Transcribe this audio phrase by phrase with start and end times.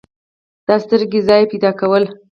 [0.67, 2.03] دا ستوګنې ځاے پېدا كول